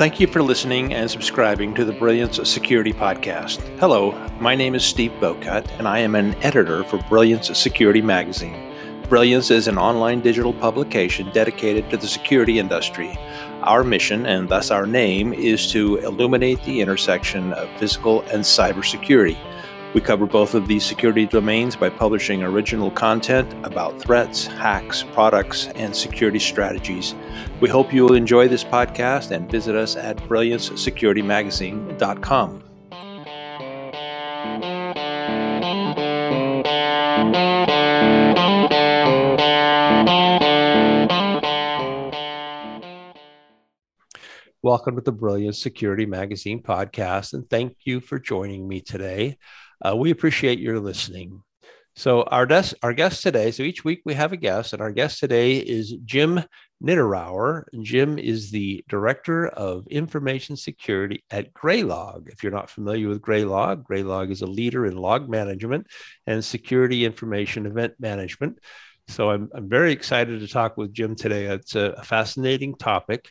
[0.00, 3.60] Thank you for listening and subscribing to the Brilliance Security Podcast.
[3.78, 8.72] Hello, my name is Steve Bowcut, and I am an editor for Brilliance Security Magazine.
[9.10, 13.14] Brilliance is an online digital publication dedicated to the security industry.
[13.60, 19.36] Our mission, and thus our name, is to illuminate the intersection of physical and cybersecurity.
[19.92, 25.66] We cover both of these security domains by publishing original content about threats, hacks, products,
[25.74, 27.16] and security strategies.
[27.60, 32.62] We hope you will enjoy this podcast and visit us at brilliancesecuritymagazine.com.
[44.62, 49.38] Welcome to the Brilliance Security Magazine podcast, and thank you for joining me today.
[49.84, 51.42] Uh, we appreciate your listening.
[51.96, 54.92] So our guest, our guest today, so each week we have a guest, and our
[54.92, 56.42] guest today is Jim
[56.82, 57.64] Nitterauer.
[57.82, 62.28] Jim is the Director of Information Security at Graylog.
[62.28, 65.88] If you're not familiar with Graylog, Graylog is a leader in log management
[66.26, 68.60] and security information event management.
[69.08, 71.46] So I'm, I'm very excited to talk with Jim today.
[71.46, 73.30] It's a, a fascinating topic.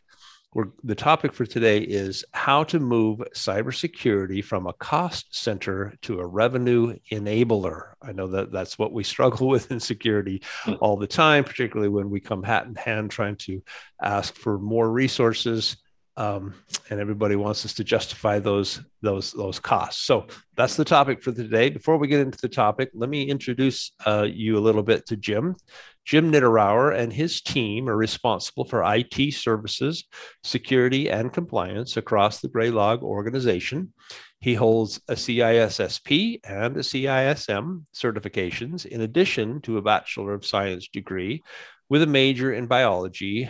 [0.54, 6.20] We're, the topic for today is how to move cybersecurity from a cost center to
[6.20, 7.94] a revenue enabler.
[8.02, 10.74] I know that that's what we struggle with in security hmm.
[10.82, 13.62] all the time, particularly when we come hat in hand trying to
[14.02, 15.78] ask for more resources.
[16.20, 16.54] Um,
[16.90, 20.04] and everybody wants us to justify those those those costs.
[20.04, 21.70] So that's the topic for today.
[21.70, 25.16] Before we get into the topic, let me introduce uh, you a little bit to
[25.16, 25.56] Jim.
[26.04, 30.04] Jim Nitterauer and his team are responsible for IT services,
[30.44, 33.94] security, and compliance across the Graylog organization.
[34.42, 40.90] He holds a CISSP and a CISM certifications, in addition to a Bachelor of Science
[40.90, 41.44] degree
[41.88, 43.50] with a major in biology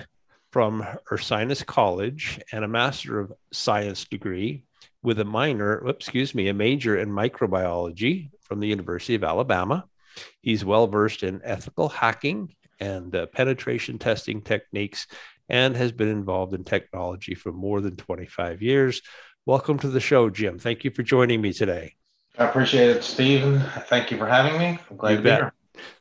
[0.51, 4.63] from Ursinus College and a Master of Science degree
[5.03, 9.85] with a minor, excuse me, a major in microbiology from the University of Alabama.
[10.41, 15.07] He's well versed in ethical hacking and uh, penetration testing techniques
[15.49, 19.01] and has been involved in technology for more than 25 years.
[19.45, 20.59] Welcome to the show, Jim.
[20.59, 21.95] Thank you for joining me today.
[22.37, 23.61] I appreciate it, Stephen.
[23.87, 24.79] Thank you for having me.
[24.89, 25.53] I'm glad you to be here.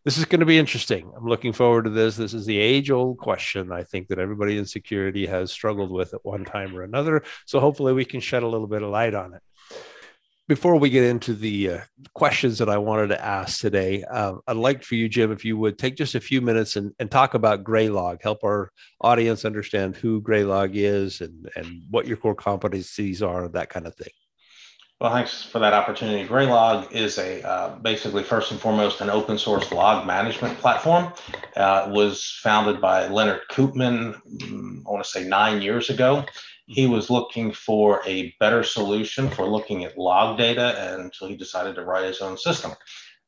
[0.05, 1.11] This is going to be interesting.
[1.17, 2.17] I'm looking forward to this.
[2.17, 6.15] This is the age old question I think that everybody in security has struggled with
[6.15, 7.25] at one time or another.
[7.47, 9.43] So hopefully we can shed a little bit of light on it
[10.49, 11.79] before we get into the uh,
[12.15, 15.59] questions that I wanted to ask today, uh, I'd like for you, Jim, if you
[15.59, 18.73] would take just a few minutes and, and talk about Graylog, help our
[19.03, 23.95] audience understand who Graylog is and, and what your core competencies are, that kind of
[23.95, 24.09] thing.
[25.01, 26.29] Well, thanks for that opportunity.
[26.29, 31.13] Graylog is a uh, basically first and foremost an open source log management platform.
[31.57, 36.25] Uh, was founded by Lennart Koopmann, mm, I want to say nine years ago
[36.69, 41.35] he was looking for a better solution for looking at log data and until he
[41.35, 42.73] decided to write his own system.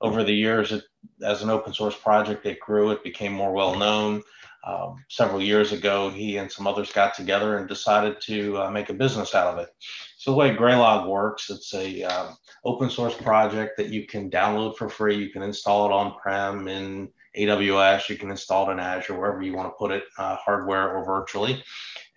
[0.03, 0.84] Over the years, it,
[1.22, 4.22] as an open source project, it grew, it became more well known.
[4.65, 8.91] Um, several years ago, he and some others got together and decided to uh, make
[8.91, 9.71] a business out of it.
[10.19, 14.76] So the way Graylog works, it's a um, open source project that you can download
[14.76, 15.16] for free.
[15.16, 18.09] You can install it on-prem in AWS.
[18.10, 21.04] You can install it in Azure, wherever you want to put it, uh, hardware or
[21.04, 21.65] virtually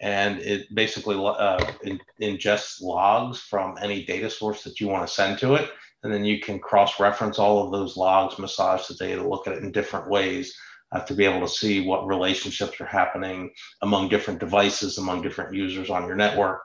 [0.03, 5.13] and it basically uh, in, ingests logs from any data source that you want to
[5.13, 5.71] send to it.
[6.03, 9.53] And then you can cross reference all of those logs, massage the data, look at
[9.53, 10.53] it in different ways
[10.93, 15.53] uh, to be able to see what relationships are happening among different devices, among different
[15.53, 16.61] users on your network.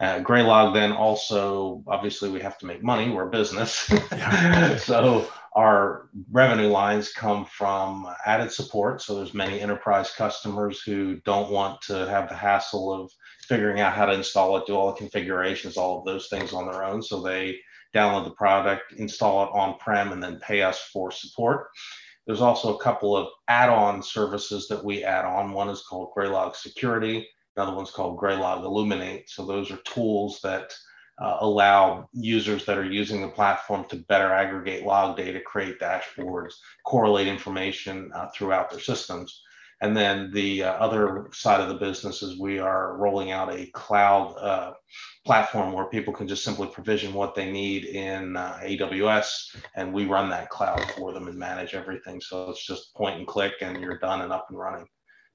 [0.00, 3.10] Uh, Graylog then also, obviously, we have to make money.
[3.10, 3.72] We're a business.
[4.84, 9.02] so our revenue lines come from added support.
[9.02, 13.10] So there's many enterprise customers who don't want to have the hassle of
[13.46, 16.66] figuring out how to install it, do all the configurations, all of those things on
[16.66, 17.02] their own.
[17.02, 17.58] So they
[17.94, 21.68] download the product, install it on-prem, and then pay us for support.
[22.26, 25.52] There's also a couple of add-on services that we add on.
[25.52, 27.26] One is called Graylog Security.
[27.56, 29.28] Another one's called Graylog Illuminate.
[29.28, 30.72] So those are tools that
[31.22, 36.54] uh, allow users that are using the platform to better aggregate log data, create dashboards,
[36.84, 39.42] correlate information uh, throughout their systems.
[39.84, 43.66] And then the uh, other side of the business is we are rolling out a
[43.66, 44.72] cloud uh,
[45.26, 50.06] platform where people can just simply provision what they need in uh, AWS, and we
[50.06, 52.18] run that cloud for them and manage everything.
[52.22, 54.86] So it's just point and click, and you're done and up and running.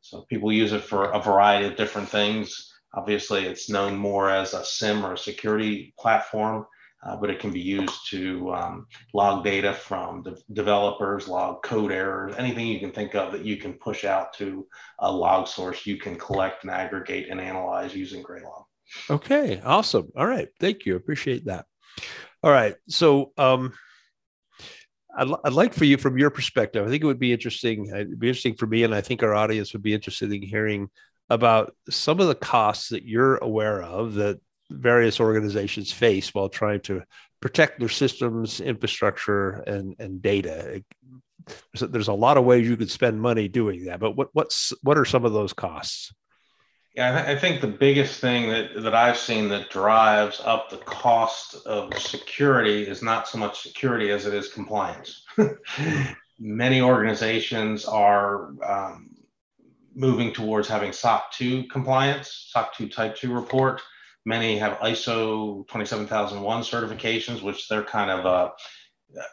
[0.01, 2.73] So people use it for a variety of different things.
[2.95, 6.65] Obviously, it's known more as a SIEM or a security platform,
[7.05, 11.91] uh, but it can be used to um, log data from de- developers, log code
[11.91, 14.67] errors, anything you can think of that you can push out to
[14.99, 18.65] a log source, you can collect and aggregate and analyze using Graylog.
[19.09, 20.09] Okay, awesome.
[20.17, 20.95] All right, thank you.
[20.95, 21.65] Appreciate that.
[22.43, 23.73] All right, so um,
[25.15, 27.87] I'd, I'd like for you, from your perspective, I think it would be interesting.
[27.87, 30.89] It'd be interesting for me, and I think our audience would be interested in hearing
[31.29, 36.81] about some of the costs that you're aware of that various organizations face while trying
[36.81, 37.03] to
[37.41, 40.83] protect their systems, infrastructure, and and data.
[41.79, 44.97] There's a, lot of ways you could spend money doing that, but what what's what
[44.97, 46.13] are some of those costs?
[46.95, 50.69] Yeah, I, th- I think the biggest thing that, that I've seen that drives up
[50.69, 55.23] the cost of security is not so much security as it is compliance.
[56.39, 59.15] Many organizations are um,
[59.93, 63.81] moving towards having SOC 2 compliance, SOC 2 Type 2 report.
[64.25, 68.51] Many have ISO 27001 certifications, which they're kind of uh,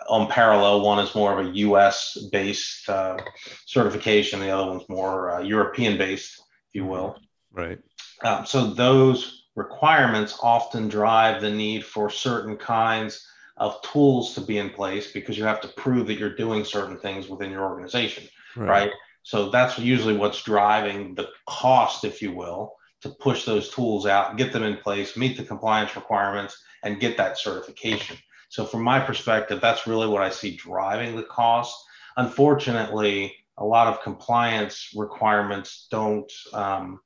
[0.09, 0.83] on parallel.
[0.83, 3.19] One is more of a US based uh,
[3.67, 6.39] certification, the other one's more uh, European based,
[6.69, 7.17] if you will.
[7.53, 7.79] Right.
[8.23, 14.59] Um, so those requirements often drive the need for certain kinds of tools to be
[14.59, 18.25] in place because you have to prove that you're doing certain things within your organization,
[18.55, 18.69] right?
[18.69, 18.91] right?
[19.23, 22.75] So that's usually what's driving the cost, if you will,
[23.07, 27.17] to push those tools out, get them in place, meet the compliance requirements, and get
[27.17, 28.17] that certification.
[28.49, 31.77] So from my perspective, that's really what I see driving the cost.
[32.17, 37.01] Unfortunately, a lot of compliance requirements don't um,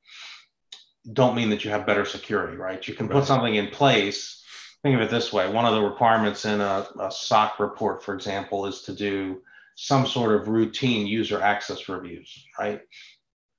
[1.13, 2.87] don't mean that you have better security, right?
[2.87, 4.43] You can put something in place.
[4.83, 8.15] Think of it this way one of the requirements in a, a SOC report, for
[8.15, 9.43] example, is to do
[9.77, 12.83] some sort of routine user access reviews, right?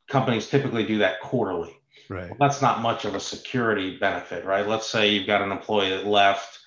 [0.08, 1.81] Companies typically do that quarterly.
[2.12, 2.30] Right.
[2.30, 4.68] Well, that's not much of a security benefit, right?
[4.68, 6.60] Let's say you've got an employee that left,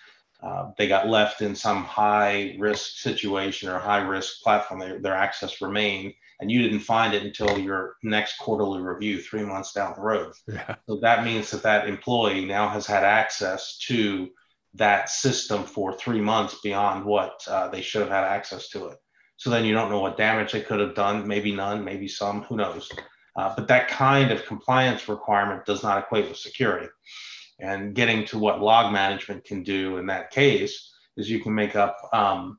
[0.42, 5.14] uh, they got left in some high risk situation or high risk platform, their, their
[5.14, 9.94] access remained and you didn't find it until your next quarterly review three months down
[9.96, 10.32] the road.
[10.48, 10.76] Yeah.
[10.88, 14.28] So that means that that employee now has had access to
[14.74, 18.98] that system for three months beyond what uh, they should have had access to it.
[19.36, 22.42] So then you don't know what damage they could have done, maybe none, maybe some,
[22.42, 22.90] who knows.
[23.36, 26.88] Uh, but that kind of compliance requirement does not equate with security.
[27.60, 31.76] And getting to what log management can do in that case is you can make
[31.76, 32.58] up um,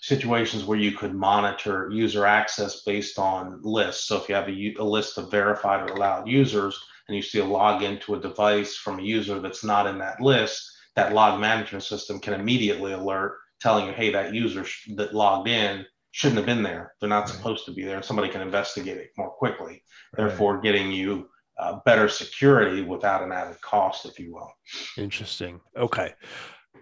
[0.00, 4.06] situations where you could monitor user access based on lists.
[4.06, 6.78] So if you have a, a, list of verified or allowed users
[7.08, 10.20] and you see a login to a device from a user that's not in that
[10.20, 14.64] list, that log management system can immediately alert telling you, hey, that user
[14.96, 16.94] that logged in shouldn't have been there.
[17.00, 17.28] They're not right.
[17.28, 17.96] supposed to be there.
[17.96, 19.82] And somebody can investigate it more quickly,
[20.16, 20.28] right.
[20.28, 21.28] therefore getting you
[21.58, 24.50] uh, better security without an added cost, if you will.
[24.96, 25.60] Interesting.
[25.76, 26.12] Okay.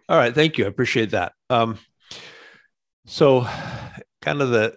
[0.08, 0.34] All right.
[0.34, 0.64] Thank you.
[0.64, 1.32] I appreciate that.
[1.50, 1.78] Um,
[3.06, 3.46] so,
[4.22, 4.76] kind of the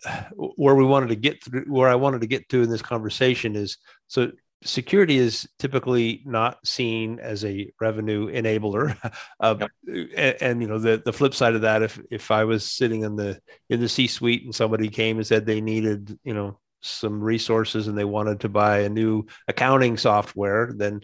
[0.55, 3.55] where we wanted to get through, where I wanted to get to in this conversation
[3.55, 3.77] is
[4.07, 4.31] so
[4.63, 8.95] security is typically not seen as a revenue enabler
[9.39, 12.63] uh, and, and, you know the the flip side of that if if i was
[12.63, 16.33] sitting in the in the c suite and somebody came and said they needed you
[16.33, 21.01] know some resources and they wanted to buy a new accounting software then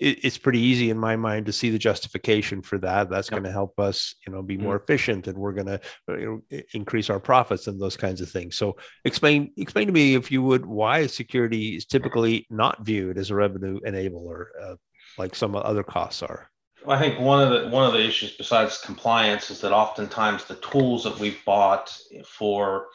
[0.00, 3.08] it, it's pretty easy in my mind to see the justification for that.
[3.08, 3.32] That's yep.
[3.32, 4.84] going to help us, you know, be more mm-hmm.
[4.84, 8.56] efficient, and we're going to you know, increase our profits and those kinds of things.
[8.56, 13.30] So, explain explain to me, if you would, why security is typically not viewed as
[13.30, 14.74] a revenue enabler, uh,
[15.18, 16.50] like some other costs are.
[16.84, 20.44] Well, I think one of the one of the issues besides compliance is that oftentimes
[20.44, 22.86] the tools that we've bought for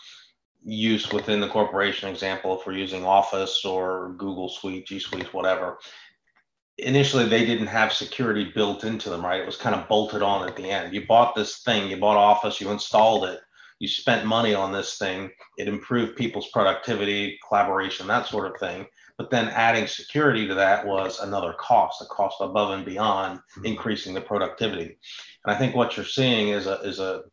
[0.63, 5.79] use within the corporation example if we're using office or google suite g suite whatever
[6.77, 9.41] initially they didn't have security built into them, right?
[9.41, 10.93] It was kind of bolted on at the end.
[10.93, 13.39] You bought this thing, you bought Office, you installed it,
[13.79, 18.85] you spent money on this thing, it improved people's productivity, collaboration, that sort of thing.
[19.17, 23.65] But then adding security to that was another cost, a cost above and beyond mm-hmm.
[23.65, 24.97] increasing the productivity.
[25.45, 27.23] And I think what you're seeing is a is a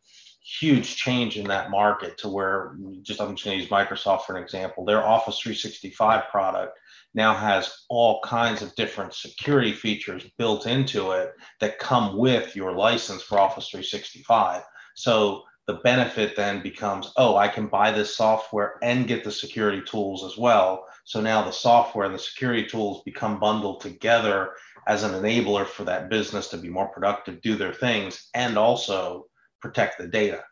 [0.59, 4.35] huge change in that market to where just I'm just going to use Microsoft for
[4.35, 4.85] an example.
[4.85, 6.77] Their Office 365 product
[7.13, 12.73] now has all kinds of different security features built into it that come with your
[12.73, 14.61] license for Office 365.
[14.95, 19.81] So the benefit then becomes, oh, I can buy this software and get the security
[19.85, 20.85] tools as well.
[21.03, 24.53] So now the software and the security tools become bundled together
[24.87, 29.27] as an enabler for that business to be more productive, do their things, and also
[29.61, 30.43] protect the data.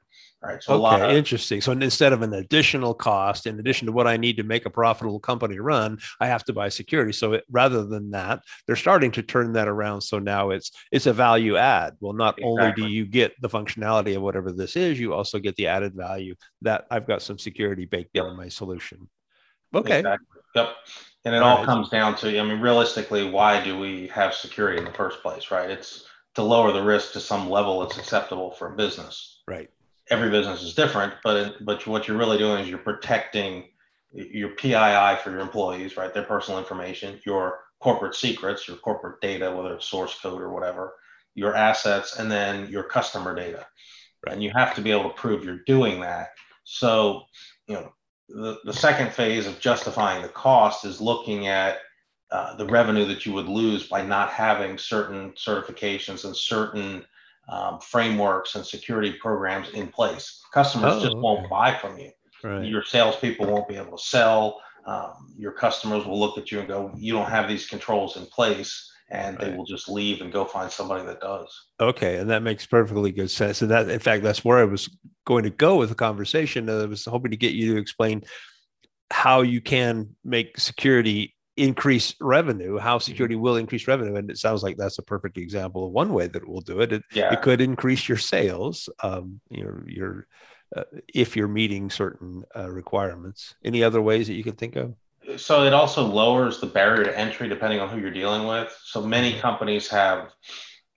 [0.43, 0.61] Right.
[0.61, 1.61] So okay, of, interesting.
[1.61, 4.69] So instead of an additional cost, in addition to what I need to make a
[4.69, 7.11] profitable company run, I have to buy security.
[7.11, 10.01] So it, rather than that, they're starting to turn that around.
[10.01, 11.95] So now it's it's a value add.
[11.99, 12.51] Well, not exactly.
[12.51, 15.95] only do you get the functionality of whatever this is, you also get the added
[15.95, 18.25] value that I've got some security baked yep.
[18.25, 19.09] in my solution.
[19.73, 19.99] Okay.
[19.99, 20.41] Exactly.
[20.55, 20.69] Yep.
[21.25, 21.65] And it all, all right.
[21.65, 25.51] comes down to, I mean, realistically, why do we have security in the first place,
[25.51, 25.69] right?
[25.69, 29.41] It's to lower the risk to some level that's acceptable for a business.
[29.47, 29.69] Right.
[30.09, 33.65] Every business is different, but but what you're really doing is you're protecting
[34.13, 36.13] your PII for your employees, right?
[36.13, 40.95] Their personal information, your corporate secrets, your corporate data, whether it's source code or whatever,
[41.35, 43.67] your assets, and then your customer data.
[44.25, 44.33] Right.
[44.33, 46.29] And you have to be able to prove you're doing that.
[46.63, 47.23] So,
[47.67, 47.93] you know,
[48.29, 51.77] the, the second phase of justifying the cost is looking at
[52.31, 57.05] uh, the revenue that you would lose by not having certain certifications and certain
[57.49, 60.41] um, frameworks and security programs in place.
[60.53, 62.11] Customers oh, just won't buy from you.
[62.43, 62.65] Right.
[62.65, 64.61] Your salespeople won't be able to sell.
[64.85, 68.25] Um, your customers will look at you and go, "You don't have these controls in
[68.27, 69.51] place," and right.
[69.51, 71.49] they will just leave and go find somebody that does.
[71.79, 73.61] Okay, and that makes perfectly good sense.
[73.61, 74.89] And that, in fact, that's where I was
[75.25, 76.69] going to go with the conversation.
[76.69, 78.23] I was hoping to get you to explain
[79.11, 83.03] how you can make security increase revenue, how mm-hmm.
[83.03, 84.15] security will increase revenue.
[84.15, 86.79] And it sounds like that's a perfect example of one way that it will do
[86.81, 86.93] it.
[86.93, 87.33] It, yeah.
[87.33, 90.27] it could increase your sales, um, you know, your,
[90.75, 90.83] uh,
[91.13, 93.55] if you're meeting certain uh, requirements.
[93.65, 94.93] Any other ways that you can think of?
[95.35, 98.73] So it also lowers the barrier to entry depending on who you're dealing with.
[98.85, 99.41] So many mm-hmm.
[99.41, 100.31] companies have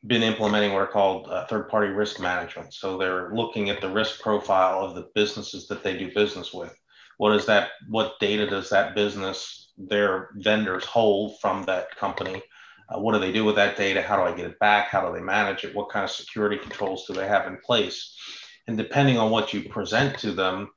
[0.07, 2.73] been implementing what are called uh, third-party risk management.
[2.73, 6.75] So they're looking at the risk profile of the businesses that they do business with.
[7.19, 7.71] What is that?
[7.89, 12.43] What data does that business their vendors hold from that company.
[12.89, 14.03] Uh, what do they do with that data?
[14.03, 14.89] How do I get it back?
[14.89, 15.75] How do they manage it?
[15.75, 18.17] What kind of security controls do they have in place?
[18.67, 20.71] And depending on what you present to them,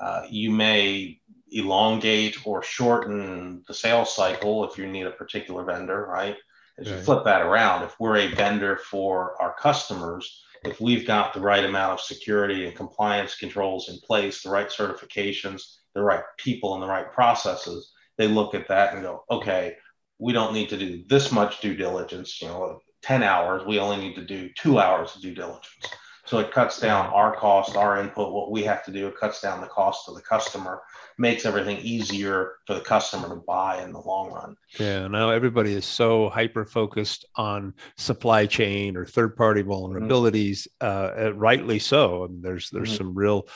[0.00, 6.06] uh, you may elongate or shorten the sales cycle if you need a particular vendor,
[6.06, 6.36] right?
[6.78, 6.96] As right.
[6.96, 11.40] you flip that around, if we're a vendor for our customers, if we've got the
[11.40, 16.74] right amount of security and compliance controls in place, the right certifications, the right people,
[16.74, 19.76] and the right processes, they look at that and go, okay,
[20.18, 23.96] we don't need to do this much due diligence, you know, 10 hours, we only
[23.96, 25.88] need to do two hours of due diligence.
[26.26, 29.06] So it cuts down our cost, our input, what we have to do.
[29.06, 30.82] It cuts down the cost to the customer,
[31.16, 34.54] makes everything easier for the customer to buy in the long run.
[34.78, 41.28] Yeah, now everybody is so hyper focused on supply chain or third party vulnerabilities, mm-hmm.
[41.28, 42.24] uh, rightly so.
[42.24, 42.96] I And there's there's mm-hmm.
[42.98, 43.48] some real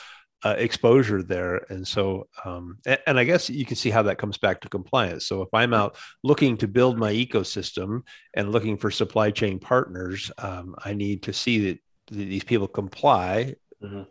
[0.43, 1.65] uh, exposure there.
[1.69, 4.69] And so, um, and, and, I guess you can see how that comes back to
[4.69, 5.25] compliance.
[5.25, 8.01] So if I'm out looking to build my ecosystem
[8.33, 11.79] and looking for supply chain partners, um, I need to see that
[12.11, 14.03] these people comply mm-hmm.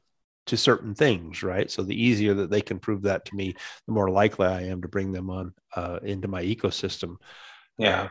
[0.47, 1.71] to certain things, right?
[1.71, 3.55] So the easier that they can prove that to me,
[3.87, 7.17] the more likely I am to bring them on uh, into my ecosystem.
[7.77, 8.09] Yeah.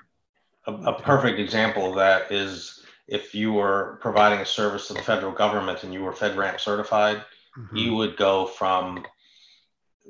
[0.68, 4.94] Uh, a, a perfect example of that is if you were providing a service to
[4.94, 7.24] the federal government and you were FedRAMP certified,
[7.58, 7.76] mm-hmm.
[7.76, 9.06] you would go from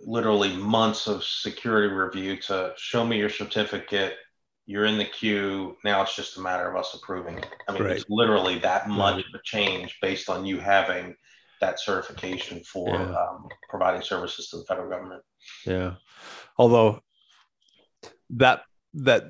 [0.05, 4.15] literally months of security review to show me your certificate
[4.65, 7.83] you're in the queue now it's just a matter of us approving it i mean
[7.83, 7.97] right.
[7.97, 9.25] it's literally that much right.
[9.25, 11.15] of a change based on you having
[11.59, 13.13] that certification for yeah.
[13.15, 15.21] um, providing services to the federal government
[15.65, 15.93] yeah
[16.57, 17.01] although
[18.29, 18.61] that
[18.93, 19.25] that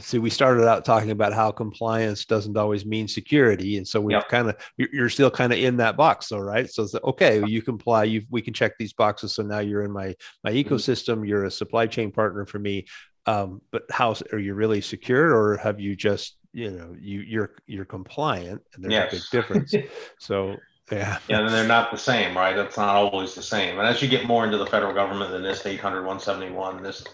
[0.00, 3.76] see we started out talking about how compliance doesn't always mean security.
[3.76, 4.28] And so we've yep.
[4.28, 6.70] kind of you're still kind of in that box though right?
[6.70, 9.34] So it's okay you comply you we can check these boxes.
[9.34, 10.14] So now you're in my
[10.44, 10.74] my mm-hmm.
[10.74, 11.16] ecosystem.
[11.16, 11.24] Mm-hmm.
[11.24, 12.86] you're a supply chain partner for me.
[13.26, 17.52] Um, but how are you really secure or have you just you know you you're
[17.66, 19.12] you're compliant and there's yes.
[19.12, 19.74] a big difference.
[20.18, 20.56] So
[20.90, 21.18] yeah.
[21.28, 22.56] Yeah and they're not the same right?
[22.56, 23.78] That's not always the same.
[23.78, 27.04] And as you get more into the federal government than this 800 171 this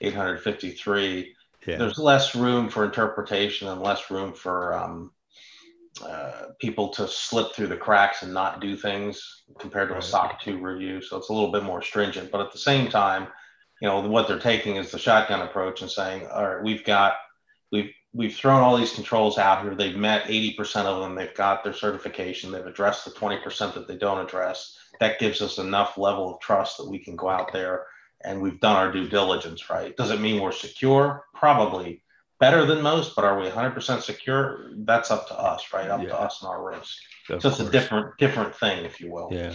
[0.00, 1.33] 853
[1.66, 1.76] yeah.
[1.76, 5.12] there's less room for interpretation and less room for um,
[6.02, 10.02] uh, people to slip through the cracks and not do things compared to right.
[10.02, 11.00] a SOC 2 review.
[11.00, 12.30] So it's a little bit more stringent.
[12.30, 13.28] But at the same time,
[13.80, 17.14] you know, what they're taking is the shotgun approach and saying, all right, we've got,
[17.70, 19.74] we've, we've thrown all these controls out here.
[19.74, 21.14] They've met 80% of them.
[21.14, 22.50] They've got their certification.
[22.50, 24.76] They've addressed the 20% that they don't address.
[25.00, 27.86] That gives us enough level of trust that we can go out there
[28.24, 29.96] and we've done our due diligence, right?
[29.96, 31.24] Does it mean we're secure?
[31.34, 32.02] Probably
[32.40, 34.70] better than most, but are we 100% secure?
[34.78, 35.88] That's up to us, right?
[35.88, 36.08] Up yeah.
[36.08, 36.96] to us and our risk.
[37.30, 37.68] Of so it's course.
[37.68, 39.28] a different different thing, if you will.
[39.32, 39.54] Yeah.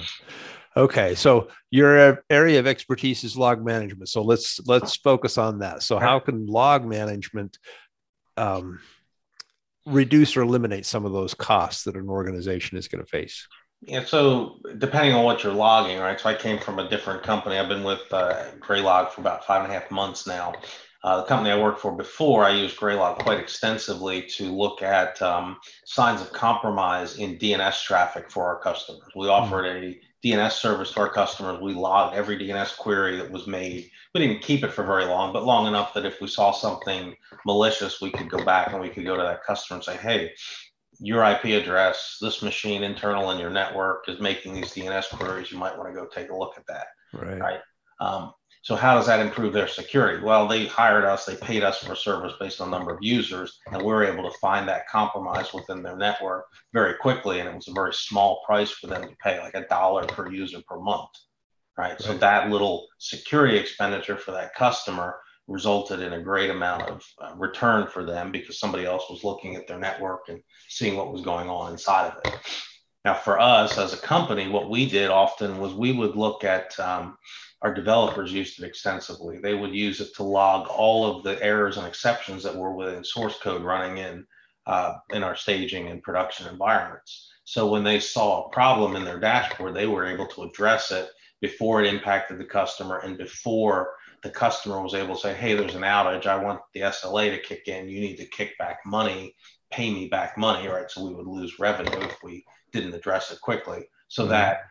[0.78, 4.10] Okay, so your area of expertise is log management.
[4.10, 5.84] So let's let's focus on that.
[5.84, 7.58] So how can log management
[8.38, 8.80] um,
[9.86, 13.48] reduce or eliminate some of those costs that an organization is going to face?
[13.82, 16.20] Yeah, so depending on what you're logging, right?
[16.20, 17.58] So I came from a different company.
[17.58, 20.54] I've been with uh, Graylog for about five and a half months now.
[21.02, 25.22] Uh, the company I worked for before, I used Graylog quite extensively to look at
[25.22, 29.10] um, signs of compromise in DNS traffic for our customers.
[29.16, 31.62] We offered a DNS service to our customers.
[31.62, 33.90] We logged every DNS query that was made.
[34.14, 37.16] We didn't keep it for very long, but long enough that if we saw something
[37.46, 40.34] malicious, we could go back and we could go to that customer and say, hey,
[41.00, 45.52] your IP address, this machine internal in your network is making these DNS queries.
[45.52, 46.88] You might want to go take a look at that.
[47.14, 47.40] Right.
[47.40, 47.60] Right.
[48.02, 50.22] Um, so how does that improve their security?
[50.22, 53.60] Well, they hired us, they paid us for a service based on number of users,
[53.68, 57.40] and we are able to find that compromise within their network very quickly.
[57.40, 60.30] And it was a very small price for them to pay, like a dollar per
[60.30, 61.10] user per month.
[61.78, 61.92] Right.
[61.92, 62.02] right.
[62.02, 65.16] So that little security expenditure for that customer
[65.50, 69.56] resulted in a great amount of uh, return for them because somebody else was looking
[69.56, 72.40] at their network and seeing what was going on inside of it.
[73.04, 76.80] Now, for us as a company, what we did often was we would look at
[76.80, 77.18] um,
[77.62, 79.40] our developers used it extensively.
[79.40, 83.04] They would use it to log all of the errors and exceptions that were within
[83.04, 84.26] source code running in
[84.68, 87.32] uh, in our staging and production environments.
[87.44, 91.10] So when they saw a problem in their dashboard, they were able to address it
[91.42, 95.76] before it impacted the customer and before the customer was able to say, "Hey, there's
[95.76, 96.26] an outage.
[96.26, 97.90] I want the SLA to kick in.
[97.90, 99.36] You need to kick back money,
[99.72, 100.90] pay me back money." Right?
[100.90, 103.86] So we would lose revenue if we didn't address it quickly.
[104.08, 104.32] So mm-hmm.
[104.32, 104.62] that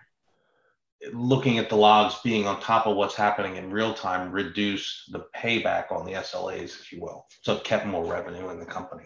[1.12, 5.26] looking at the logs being on top of what's happening in real time reduced the
[5.36, 7.26] payback on the SLAs, if you will.
[7.42, 9.04] So it kept more revenue in the company.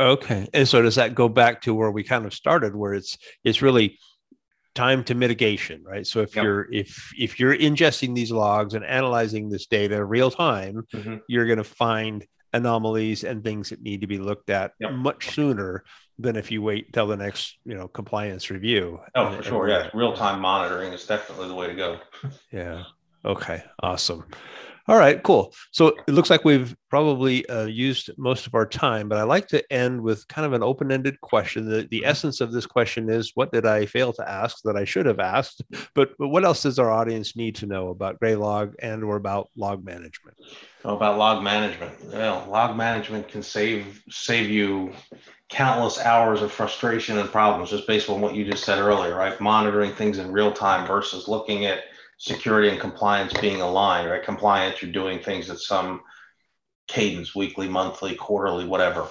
[0.00, 0.48] Okay.
[0.52, 3.62] And so does that go back to where we kind of started, where it's it's
[3.62, 3.98] really
[4.74, 6.06] time to mitigation, right?
[6.06, 6.44] So if yep.
[6.44, 11.16] you're if if you're ingesting these logs and analyzing this data real time, mm-hmm.
[11.28, 14.92] you're going to find anomalies and things that need to be looked at yep.
[14.92, 15.84] much sooner
[16.18, 19.68] than if you wait till the next you know compliance review oh and, for sure
[19.68, 21.98] yeah real-time monitoring is definitely the way to go
[22.52, 22.84] yeah
[23.24, 24.24] okay awesome
[24.88, 25.54] all right cool.
[25.70, 29.46] So it looks like we've probably uh, used most of our time but i like
[29.48, 31.64] to end with kind of an open-ended question.
[31.64, 32.10] The, the mm-hmm.
[32.10, 35.20] essence of this question is what did i fail to ask that i should have
[35.20, 35.62] asked?
[35.94, 39.50] But, but what else does our audience need to know about graylog and or about
[39.56, 40.36] log management?
[40.84, 41.92] Oh, about log management.
[42.12, 44.92] Well log management can save save you
[45.52, 49.38] countless hours of frustration and problems just based on what you just said earlier, right?
[49.38, 51.84] Monitoring things in real time versus looking at
[52.22, 54.22] security and compliance being aligned, right?
[54.22, 56.02] Compliance, you're doing things at some
[56.86, 59.08] cadence, weekly, monthly, quarterly, whatever.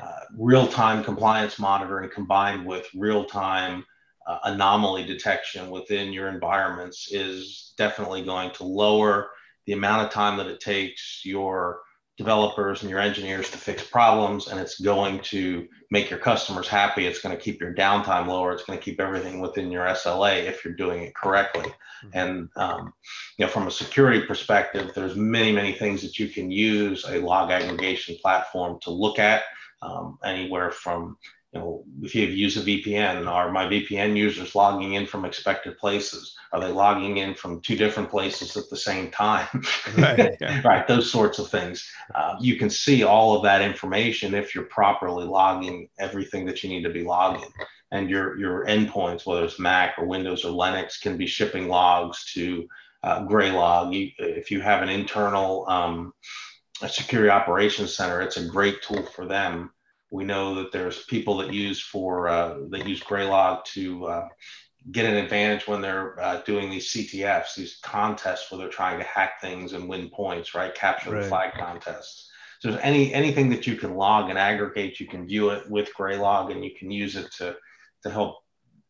[0.00, 3.84] Uh, real time compliance monitoring combined with real time
[4.28, 9.30] uh, anomaly detection within your environments is definitely going to lower
[9.66, 11.80] the amount of time that it takes your
[12.18, 17.06] developers and your engineers to fix problems and it's going to make your customers happy.
[17.06, 18.52] It's going to keep your downtime lower.
[18.52, 21.72] It's going to keep everything within your sla if you're doing it correctly.
[22.04, 22.18] Mm-hmm.
[22.18, 22.92] and um,
[23.36, 27.20] you know from a security perspective there's many many things that you can use a
[27.20, 29.44] log aggregation platform to look at
[29.82, 31.16] um, anywhere from
[31.52, 35.76] you know, if you use a VPN, are my VPN users logging in from expected
[35.76, 36.34] places?
[36.50, 39.48] Are they logging in from two different places at the same time?
[39.98, 40.62] Right, yeah.
[40.64, 41.86] right those sorts of things.
[42.14, 46.70] Uh, you can see all of that information if you're properly logging everything that you
[46.70, 47.50] need to be logging.
[47.90, 52.32] And your, your endpoints, whether it's Mac or Windows or Linux, can be shipping logs
[52.32, 52.66] to
[53.02, 53.94] uh, Graylog.
[53.94, 56.14] You, if you have an internal um,
[56.88, 59.71] security operations center, it's a great tool for them
[60.12, 64.28] we know that there's people that use for uh, that use Graylog to uh,
[64.90, 69.04] get an advantage when they're uh, doing these CTFs, these contests where they're trying to
[69.06, 70.74] hack things and win points, right?
[70.74, 71.22] Capture right.
[71.22, 72.30] the flag contests.
[72.60, 75.88] So there's any anything that you can log and aggregate, you can view it with
[75.98, 77.56] Graylog, and you can use it to
[78.02, 78.36] to help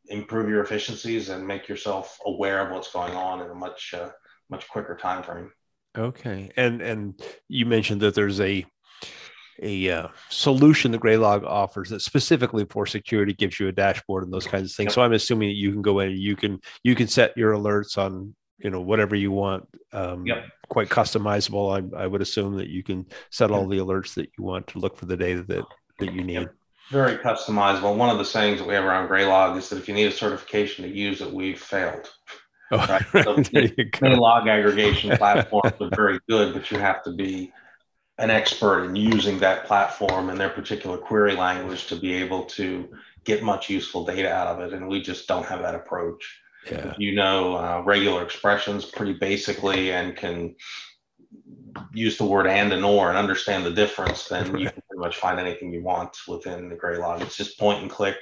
[0.09, 4.11] improve your efficiencies and make yourself aware of what's going on in a much uh,
[4.51, 5.53] much quicker time frame.
[5.97, 8.67] Okay, and and you mentioned that there's a
[9.63, 14.33] a uh, solution that Graylog offers that specifically for security gives you a dashboard and
[14.33, 14.89] those kinds of things.
[14.89, 14.95] Yep.
[14.95, 17.53] So I'm assuming that you can go in and you can you can set your
[17.53, 19.69] alerts on you know whatever you want.
[19.93, 20.45] Um, yep.
[20.69, 21.95] Quite customizable.
[21.95, 24.79] I, I would assume that you can set all the alerts that you want to
[24.79, 25.65] look for the data that
[25.99, 26.35] that you need.
[26.35, 26.55] Yep.
[26.91, 27.97] Very customizable.
[27.97, 30.13] One of the sayings that we have around Graylog is that if you need a
[30.13, 32.11] certification to use it, we've failed.
[32.71, 32.77] Oh,
[33.13, 33.25] right?
[33.25, 37.53] So the log aggregation platforms are very good, but you have to be
[38.23, 42.89] an expert in using that platform and their particular query language to be able to
[43.25, 44.73] get much useful data out of it.
[44.73, 46.39] And we just don't have that approach.
[46.71, 46.95] Yeah.
[46.97, 50.55] you know uh, regular expressions pretty basically and can
[51.93, 54.63] use the word and and or and understand the difference, then right.
[54.63, 57.21] you can pretty much find anything you want within the Graylog.
[57.21, 58.17] It's just point and click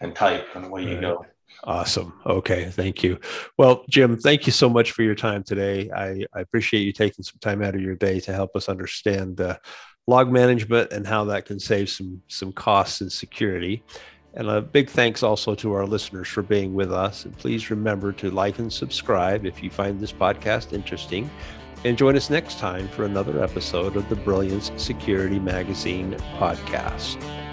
[0.00, 0.94] and type, and away right.
[0.94, 1.24] you go.
[1.64, 2.12] Awesome.
[2.24, 2.66] Okay.
[2.66, 3.18] Thank you.
[3.56, 5.90] Well, Jim, thank you so much for your time today.
[5.90, 9.36] I, I appreciate you taking some time out of your day to help us understand
[9.36, 9.58] the
[10.06, 13.82] log management and how that can save some some costs and security.
[14.34, 17.24] And a big thanks also to our listeners for being with us.
[17.24, 21.30] And please remember to like and subscribe if you find this podcast interesting.
[21.84, 27.47] And join us next time for another episode of the Brilliance Security Magazine podcast.